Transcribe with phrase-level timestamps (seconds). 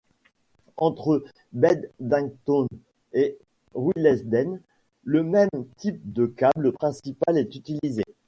[0.77, 1.23] Entre
[1.53, 2.65] Beddington
[3.13, 3.37] et
[3.75, 4.59] Willesden,
[5.03, 8.03] le même type de câble principal est utilisé.